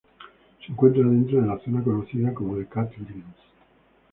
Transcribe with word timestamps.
Se 0.65 0.71
encuentra 0.71 1.03
dentro 1.03 1.39
de 1.39 1.45
la 1.47 1.59
zona 1.59 1.83
conocida 1.83 2.33
como 2.33 2.57
The 2.57 2.65
Catlins. 2.65 3.35